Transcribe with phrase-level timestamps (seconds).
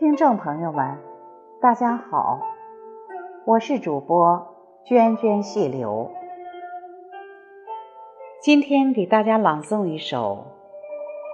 [0.00, 0.96] 听众朋友们，
[1.60, 2.40] 大家好，
[3.44, 6.10] 我是主播涓涓细流。
[8.40, 10.46] 今天给大家朗诵一首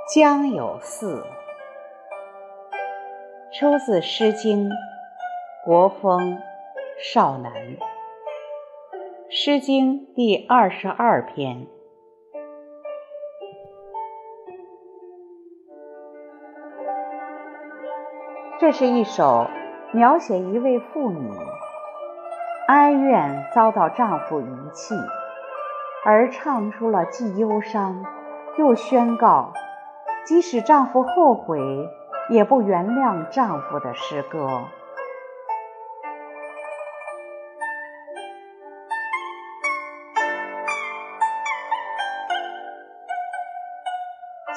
[0.12, 1.20] 《江有四》，
[3.56, 4.68] 出自《诗经·
[5.64, 6.32] 国风·
[6.98, 7.52] 少南》，
[9.30, 11.68] 《诗经》第二十二篇。
[18.58, 19.50] 这是一首
[19.92, 21.30] 描写一位妇女
[22.68, 24.94] 哀怨遭到丈夫遗弃，
[26.06, 28.02] 而唱出了既忧伤
[28.56, 29.52] 又宣告，
[30.24, 31.60] 即使丈夫后悔
[32.30, 34.64] 也不原谅丈夫的诗歌。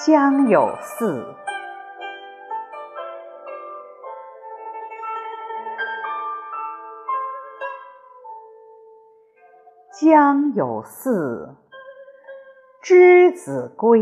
[0.06, 1.36] 江有四。
[10.02, 11.54] 将有四，
[12.82, 14.00] 之子归。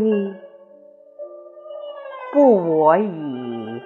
[2.32, 3.82] 不我已，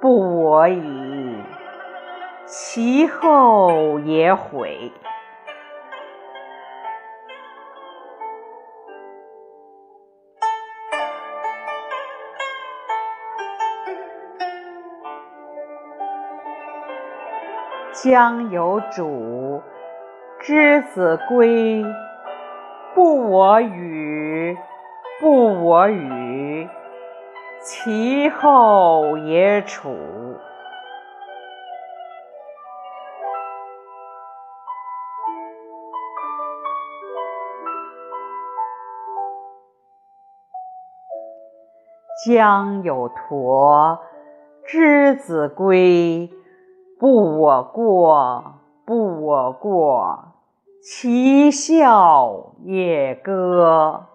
[0.00, 1.36] 不我已，
[2.46, 4.90] 其后也悔。
[17.92, 19.62] 将有主。
[20.40, 21.84] 之子归，
[22.94, 24.56] 不我与，
[25.20, 26.66] 不我与，
[27.60, 29.94] 其后也处。
[42.26, 43.98] 江有沱，
[44.64, 46.30] 之子归，
[46.98, 48.59] 不我过，
[48.90, 50.32] 不我过。
[50.82, 54.09] 其笑也歌。